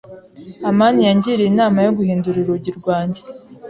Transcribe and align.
amani 0.69 0.99
yangiriye 1.07 1.49
inama 1.51 1.77
yo 1.85 1.91
guhindura 1.97 2.37
urugi 2.39 2.71
rwanjye. 2.79 3.21